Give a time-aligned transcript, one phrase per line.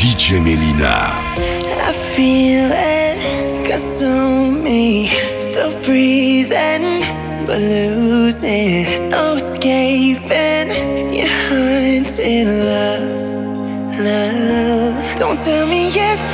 [0.00, 1.12] DJ Melina.
[1.86, 5.08] I feel it consume me.
[5.40, 7.04] Still breathing,
[7.44, 9.10] but losing.
[9.10, 10.68] No escaping.
[11.12, 13.10] You're hunting love,
[14.00, 15.16] love.
[15.18, 16.29] Don't tell me yes.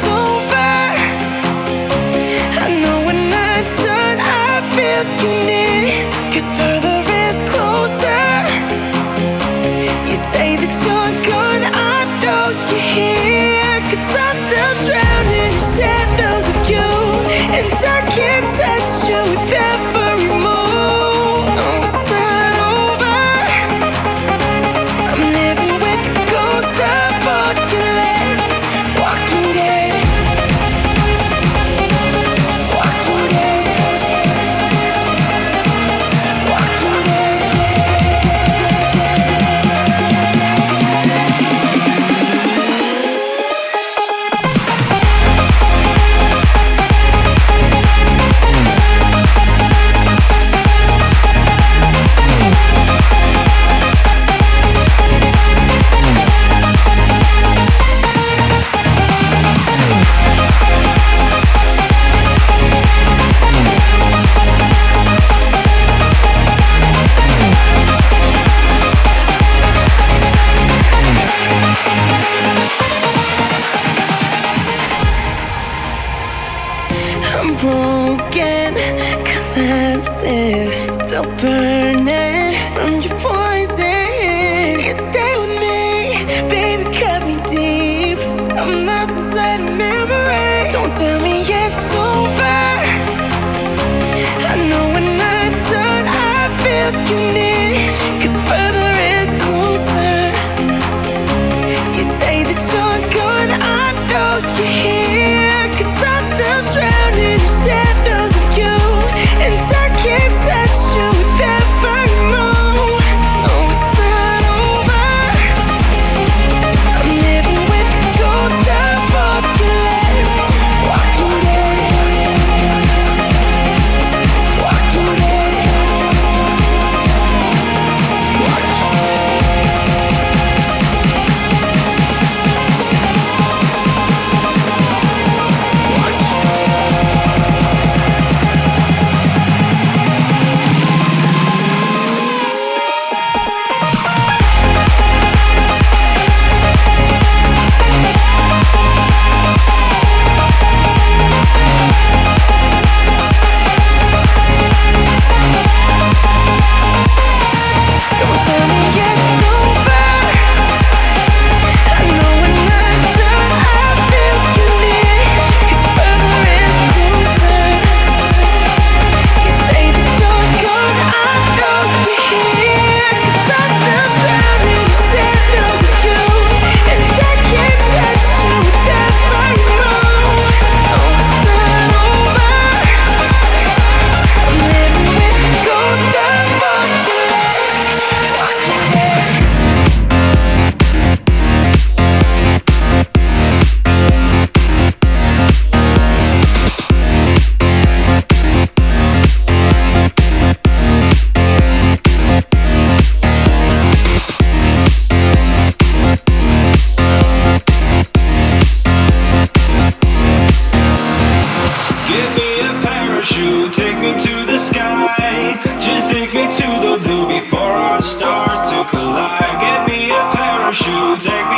[220.86, 221.55] you take me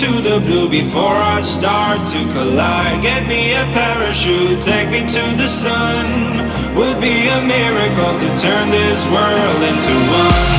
[0.00, 3.00] to the blue before I start to collide.
[3.00, 6.76] Get me a parachute, take me to the sun.
[6.76, 10.55] Would be a miracle to turn this world into one.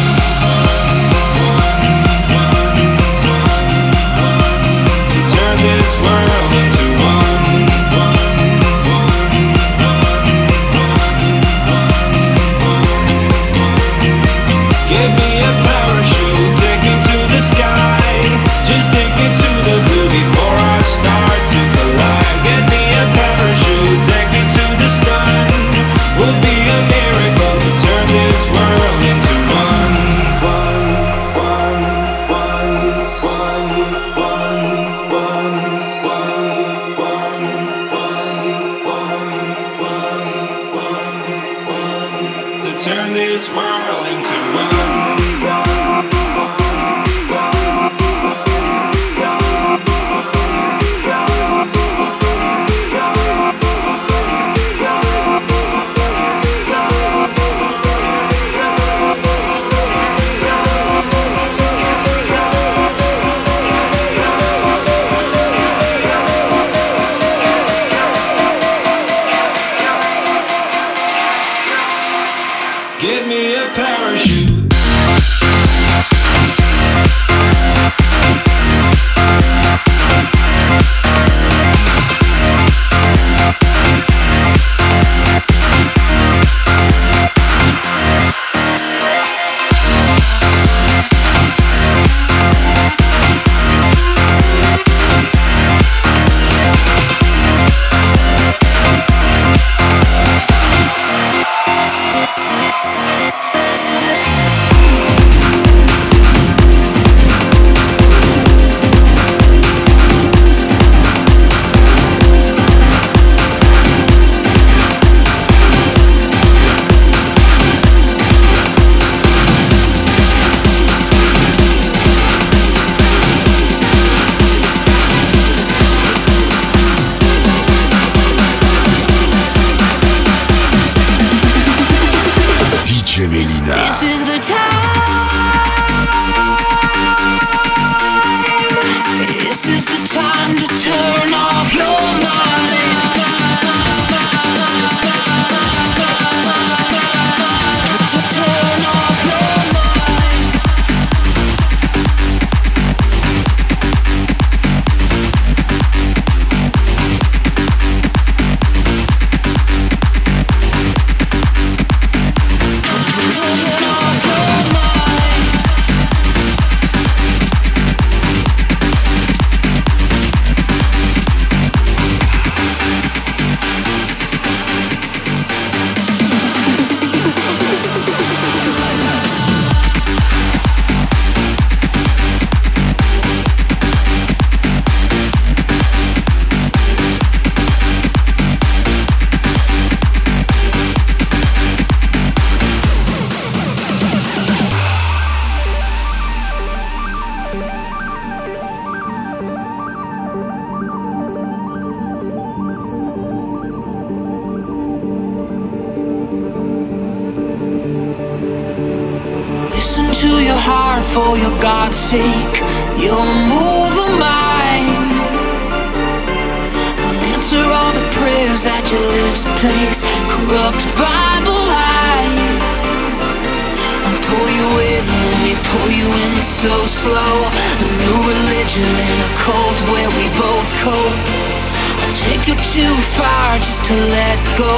[233.01, 234.75] far just to let go.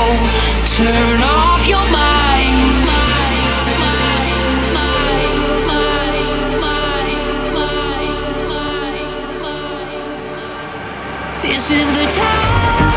[0.77, 2.89] Turn off your mind.
[11.41, 12.88] This is the time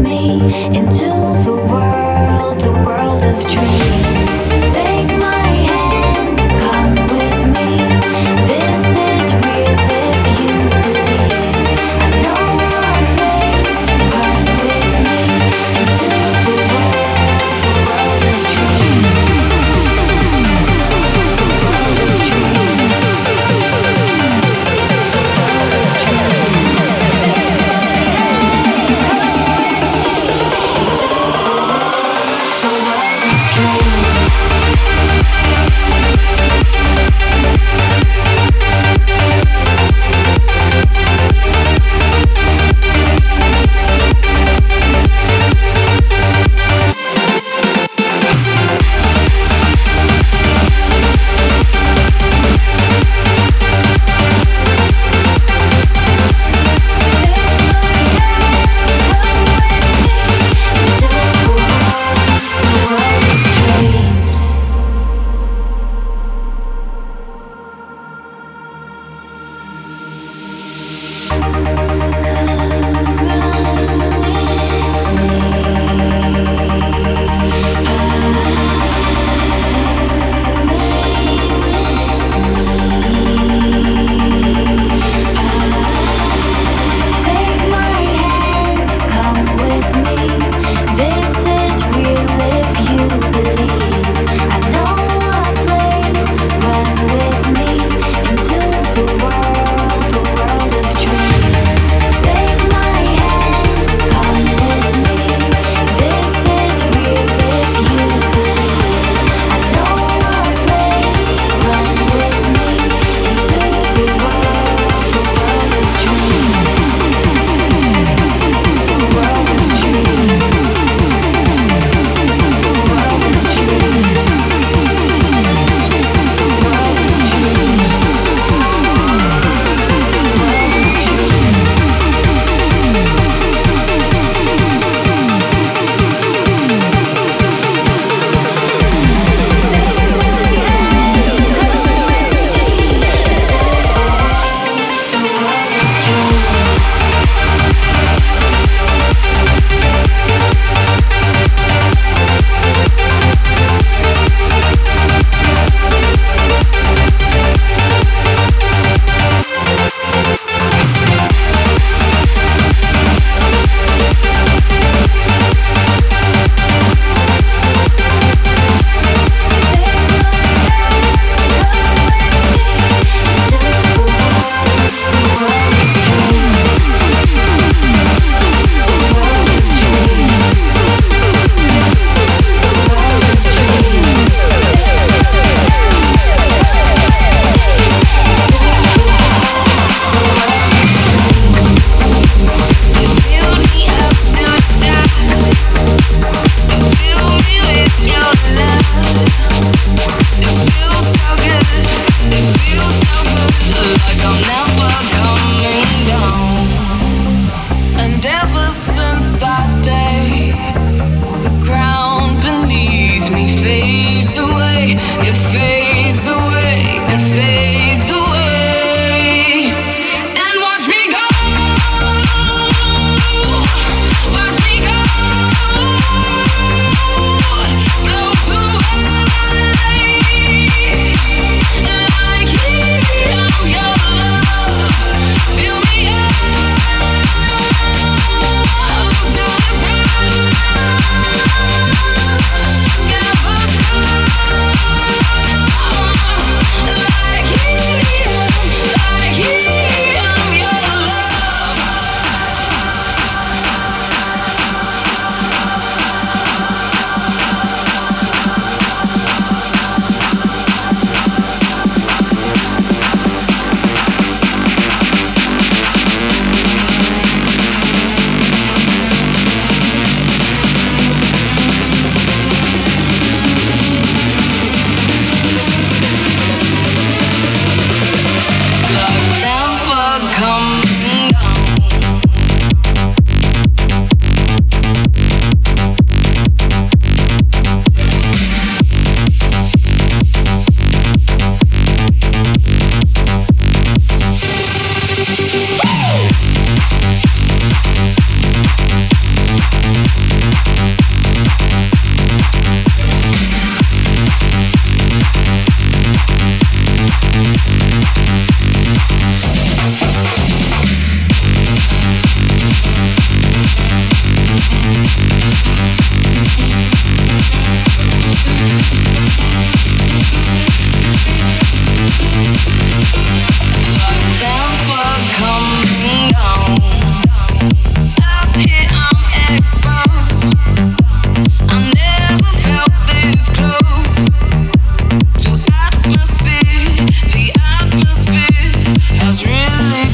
[0.00, 0.40] me
[0.76, 1.08] into
[1.44, 3.85] the world, the world of dreams.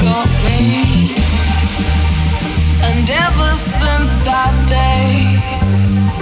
[0.00, 1.14] Got me.
[2.88, 5.38] And ever since that day,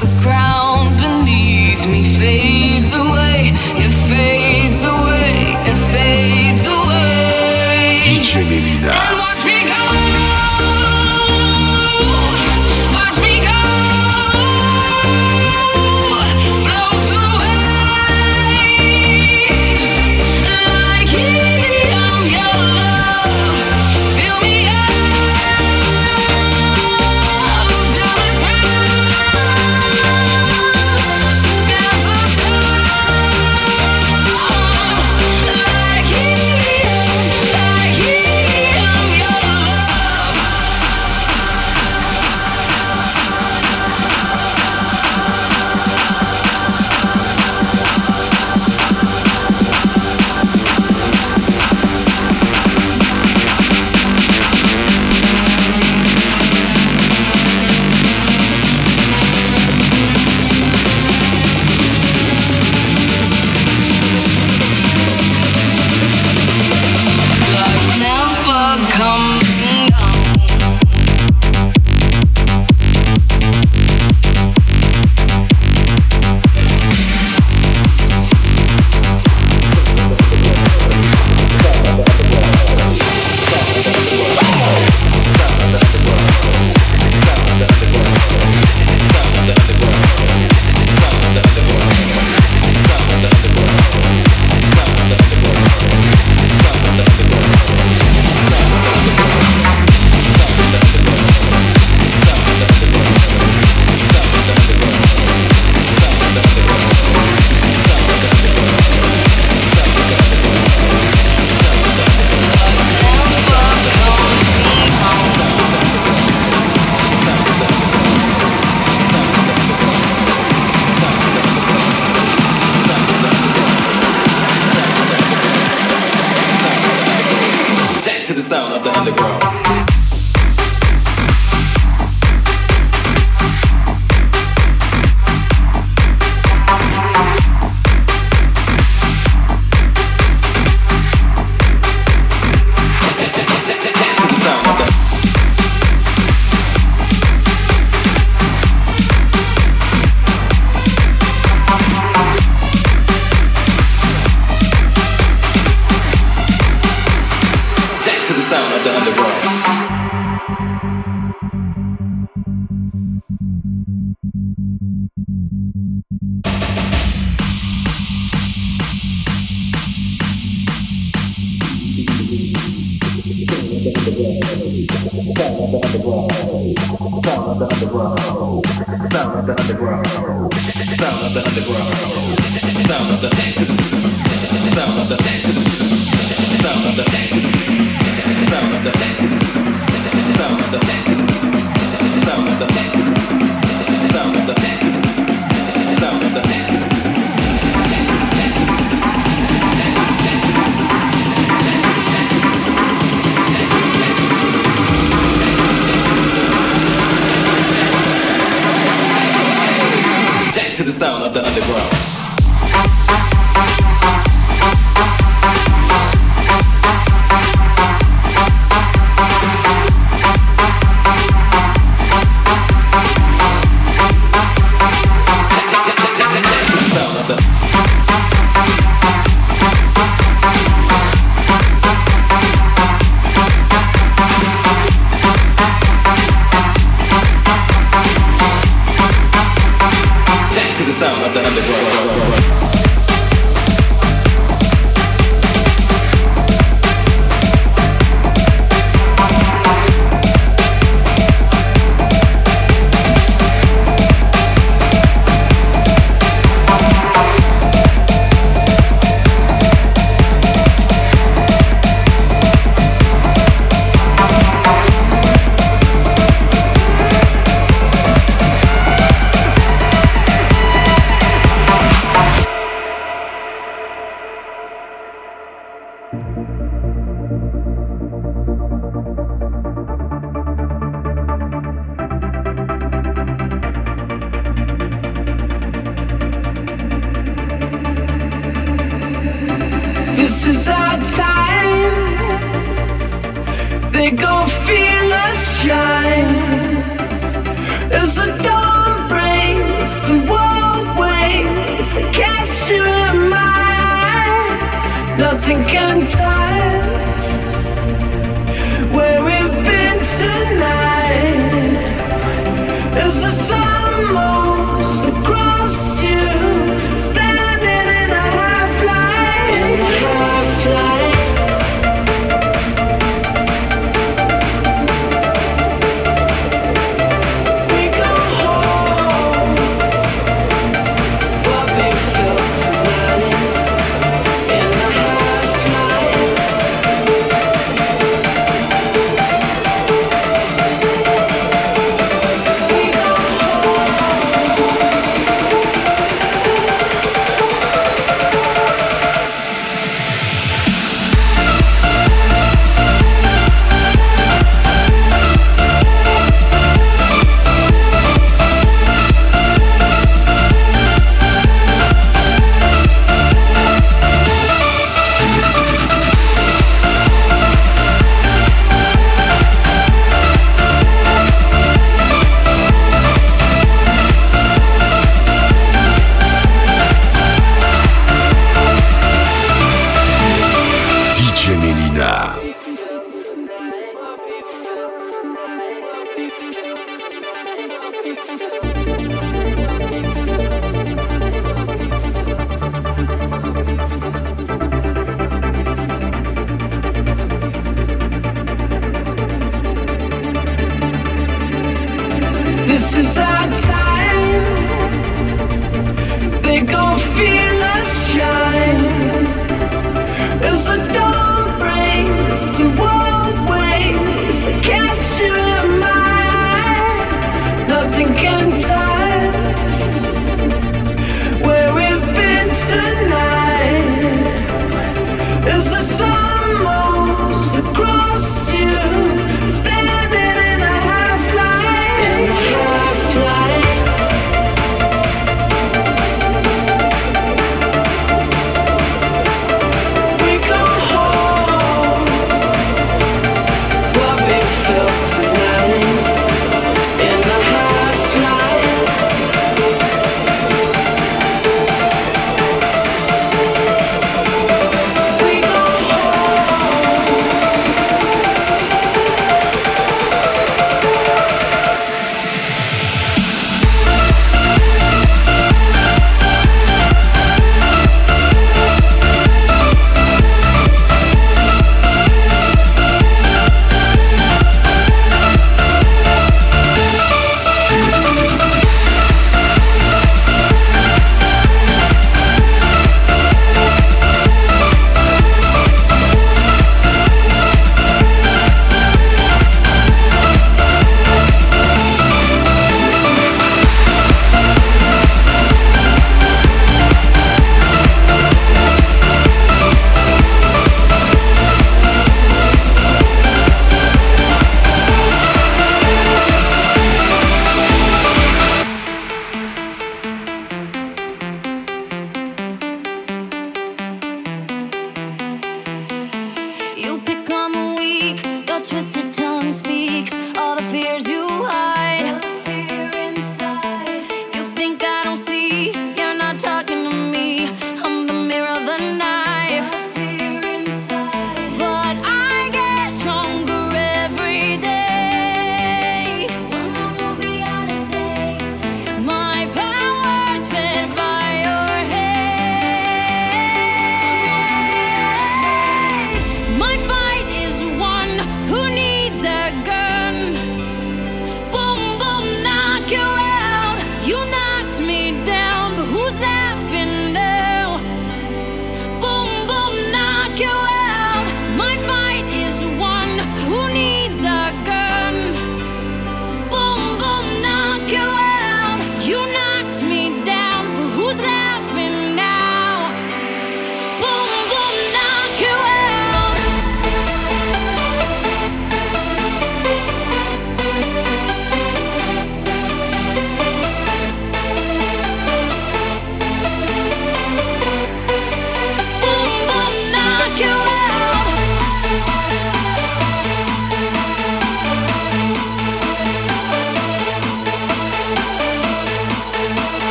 [0.00, 3.52] the ground beneath me fades away.
[3.84, 4.43] It fades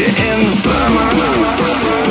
[0.00, 2.09] You in summer.